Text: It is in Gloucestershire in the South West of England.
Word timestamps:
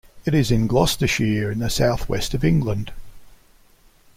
It 0.25 0.33
is 0.33 0.49
in 0.49 0.65
Gloucestershire 0.65 1.51
in 1.51 1.59
the 1.59 1.69
South 1.69 2.09
West 2.09 2.33
of 2.33 2.43
England. 2.43 2.91